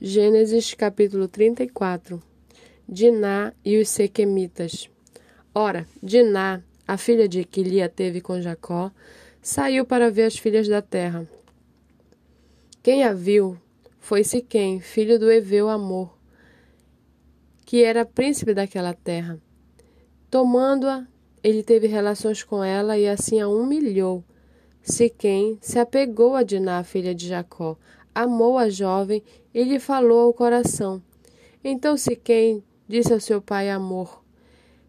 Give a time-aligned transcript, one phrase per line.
[0.00, 2.22] Gênesis capítulo 34
[2.88, 4.88] Diná e os Sequemitas
[5.52, 8.92] Ora, Diná, a filha de que teve com Jacó,
[9.42, 11.28] saiu para ver as filhas da terra.
[12.80, 13.58] Quem a viu
[13.98, 16.16] foi Siquém, filho do Eveu Amor,
[17.66, 19.36] que era príncipe daquela terra.
[20.30, 21.08] Tomando-a,
[21.42, 24.22] ele teve relações com ela e assim a humilhou.
[24.80, 27.76] Siquém se apegou a Diná, filha de Jacó,
[28.18, 29.22] amou a jovem
[29.54, 31.00] e lhe falou ao coração.
[31.62, 34.24] Então Siquém disse ao seu pai Amor: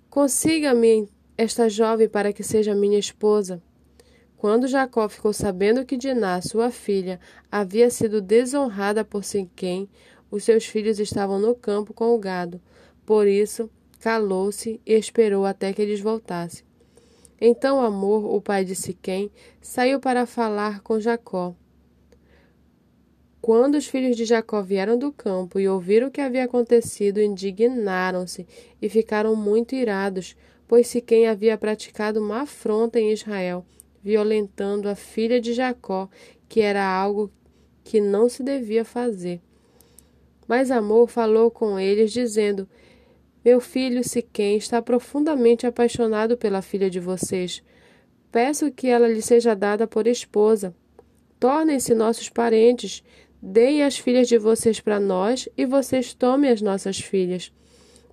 [0.10, 3.62] Consiga-me esta jovem para que seja minha esposa.
[4.36, 7.20] Quando Jacó ficou sabendo que Diná, sua filha,
[7.52, 9.88] havia sido desonrada por Siquém,
[10.32, 12.60] os seus filhos estavam no campo com o gado.
[13.06, 16.66] Por isso, calou-se e esperou até que eles voltassem.
[17.40, 21.54] Então Amor, o pai de Siquém, saiu para falar com Jacó.
[23.52, 28.46] Quando os filhos de Jacó vieram do campo e ouviram o que havia acontecido, indignaram-se
[28.80, 33.66] e ficaram muito irados, pois Siquém havia praticado uma afronta em Israel,
[34.04, 36.08] violentando a filha de Jacó,
[36.48, 37.32] que era algo
[37.84, 39.42] que não se devia fazer.
[40.48, 42.70] Mas Amor falou com eles, dizendo:
[43.44, 47.64] Meu filho Siquém está profundamente apaixonado pela filha de vocês.
[48.32, 50.72] Peço que ela lhe seja dada por esposa.
[51.40, 53.02] Tornem-se nossos parentes,
[53.42, 57.52] Deem as filhas de vocês para nós e vocês tomem as nossas filhas.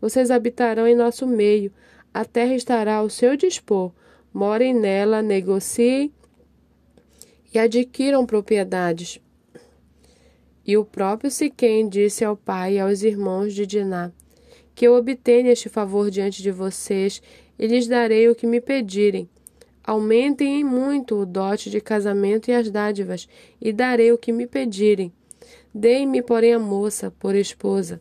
[0.00, 1.72] Vocês habitarão em nosso meio,
[2.14, 3.92] a terra estará ao seu dispor.
[4.32, 6.12] Morem nela, negociem
[7.52, 9.20] e adquiram propriedades.
[10.64, 14.12] E o próprio Siquém disse ao pai e aos irmãos de Diná:
[14.74, 17.22] Que eu obtenha este favor diante de vocês
[17.58, 19.28] e lhes darei o que me pedirem.
[19.86, 23.28] Aumentem em muito o dote de casamento e as dádivas,
[23.60, 25.12] e darei o que me pedirem.
[25.72, 28.00] Deem-me, porém, a moça por esposa.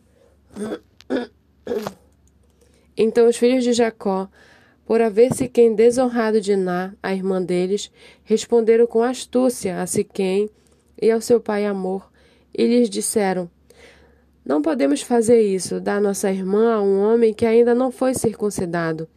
[2.96, 4.28] Então os filhos de Jacó,
[4.84, 7.92] por haver Siquém desonrado de Ná, a irmã deles,
[8.24, 10.50] responderam com astúcia a Siquém
[11.00, 12.10] e ao seu pai Amor,
[12.52, 13.48] e lhes disseram:
[14.44, 19.08] Não podemos fazer isso, dar nossa irmã a um homem que ainda não foi circuncidado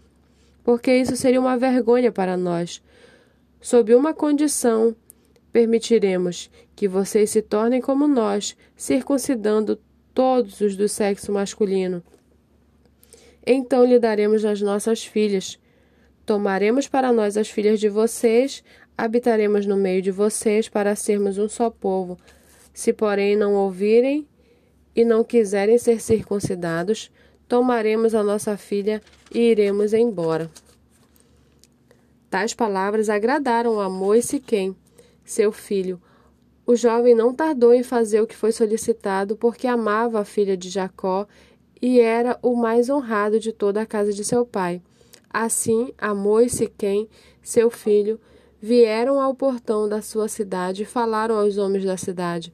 [0.70, 2.80] porque isso seria uma vergonha para nós.
[3.60, 4.96] Sob uma condição,
[5.52, 9.80] permitiremos que vocês se tornem como nós, circuncidando
[10.14, 12.04] todos os do sexo masculino.
[13.44, 15.58] Então lhe daremos as nossas filhas.
[16.24, 18.64] Tomaremos para nós as filhas de vocês,
[18.96, 22.16] habitaremos no meio de vocês para sermos um só povo.
[22.72, 24.28] Se, porém, não ouvirem
[24.96, 27.10] e não quiserem ser circuncidados,
[27.50, 29.02] tomaremos a nossa filha
[29.34, 30.50] e iremos embora.
[32.30, 34.76] Tais palavras agradaram a e Siquém,
[35.26, 36.00] seu filho.
[36.64, 40.70] O jovem não tardou em fazer o que foi solicitado, porque amava a filha de
[40.70, 41.28] Jacó
[41.82, 44.80] e era o mais honrado de toda a casa de seu pai.
[45.28, 47.10] Assim, Amor e Siquém,
[47.42, 48.20] seu filho,
[48.62, 52.54] vieram ao portão da sua cidade e falaram aos homens da cidade.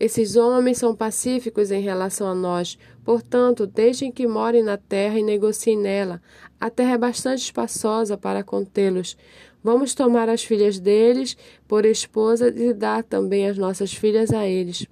[0.00, 5.22] Esses homens são pacíficos em relação a nós, portanto, deixem que morem na terra e
[5.22, 6.22] negociem nela.
[6.58, 9.14] A terra é bastante espaçosa para contê-los.
[9.62, 11.36] Vamos tomar as filhas deles
[11.68, 14.86] por esposa e dar também as nossas filhas a eles.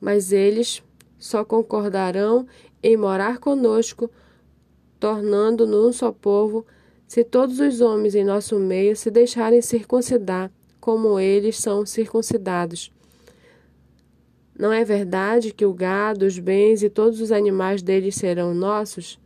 [0.00, 0.82] Mas eles
[1.16, 2.48] só concordarão
[2.82, 4.10] em morar conosco,
[4.98, 6.66] tornando-nos um só povo,
[7.06, 10.50] se todos os homens em nosso meio se deixarem circuncidar,
[10.80, 12.90] como eles são circuncidados.
[14.60, 19.18] Não é verdade que o gado, os bens e todos os animais deles serão nossos?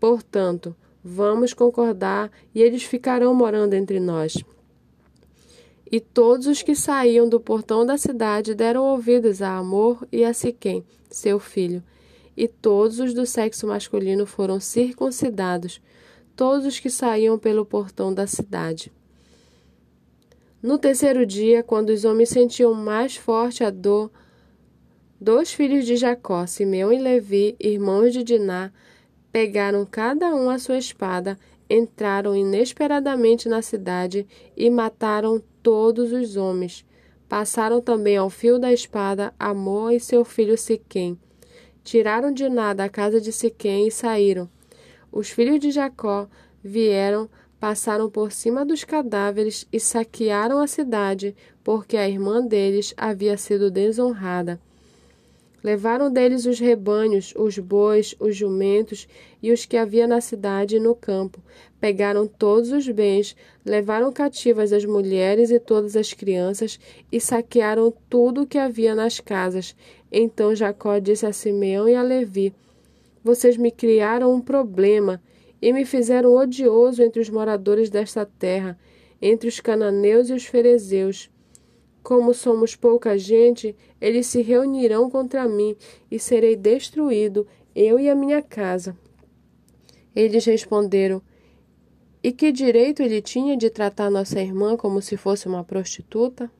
[0.00, 4.42] Portanto, vamos concordar e eles ficarão morando entre nós.
[5.92, 10.32] E todos os que saíam do portão da cidade deram ouvidos a Amor e a
[10.32, 11.82] Siquém, seu filho.
[12.34, 15.78] E todos os do sexo masculino foram circuncidados,
[16.34, 18.90] todos os que saíam pelo portão da cidade.
[20.62, 24.10] No terceiro dia, quando os homens sentiam mais forte a dor,
[25.20, 28.70] Dois filhos de Jacó, Simeão e Levi, irmãos de Diná,
[29.32, 31.36] pegaram cada um a sua espada,
[31.68, 34.24] entraram inesperadamente na cidade
[34.56, 36.86] e mataram todos os homens.
[37.28, 41.18] Passaram também ao fio da espada Amor e seu filho Siquém.
[41.82, 44.48] Tiraram Diná da casa de Siquém e saíram.
[45.10, 46.28] Os filhos de Jacó
[46.62, 47.28] vieram,
[47.58, 51.34] passaram por cima dos cadáveres e saquearam a cidade,
[51.64, 54.60] porque a irmã deles havia sido desonrada.
[55.68, 59.06] Levaram deles os rebanhos, os bois, os jumentos
[59.42, 61.42] e os que havia na cidade e no campo.
[61.78, 63.36] Pegaram todos os bens,
[63.66, 66.80] levaram cativas as mulheres e todas as crianças
[67.12, 69.76] e saquearam tudo o que havia nas casas.
[70.10, 72.54] Então Jacó disse a Simeão e a Levi:
[73.22, 75.20] Vocês me criaram um problema
[75.60, 78.78] e me fizeram odioso entre os moradores desta terra,
[79.20, 81.28] entre os cananeus e os ferezeus.
[82.02, 85.76] Como somos pouca gente, eles se reunirão contra mim
[86.10, 88.96] e serei destruído, eu e a minha casa.
[90.14, 91.22] Eles responderam:
[92.22, 96.50] E que direito ele tinha de tratar nossa irmã como se fosse uma prostituta?